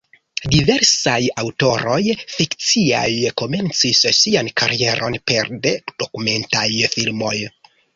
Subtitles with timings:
[0.53, 1.99] Diversaj aŭtoroj
[2.37, 3.05] fikciaj
[3.45, 7.37] komencis sian karieron pere de dokumentaj filmoj.